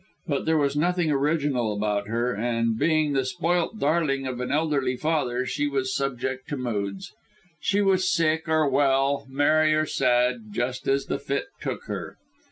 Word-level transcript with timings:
But 0.25 0.45
there 0.47 0.57
was 0.57 0.75
nothing 0.75 1.11
original 1.11 1.73
about 1.77 2.07
her, 2.07 2.33
and, 2.33 2.75
being 2.75 3.13
the 3.13 3.23
spoilt 3.23 3.77
darling 3.79 4.25
of 4.25 4.39
an 4.41 4.51
elderly 4.51 4.95
father, 4.95 5.45
she 5.45 5.67
was 5.67 5.93
subject 5.93 6.49
to 6.49 6.57
moods. 6.57 7.13
She 7.59 7.81
was 7.81 8.11
sick 8.11 8.49
or 8.49 8.67
well, 8.67 9.27
merry 9.29 9.75
or 9.75 9.85
sad, 9.85 10.45
just 10.49 10.87
as 10.87 11.05
the 11.05 11.19
fit 11.19 11.49
took 11.61 11.83
her. 11.83 12.17